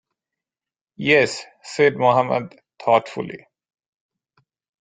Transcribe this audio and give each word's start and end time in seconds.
“Yes,” 0.97 1.43
said 1.61 1.95
Mohammed 1.97 2.57
thoughtfully. 2.83 3.45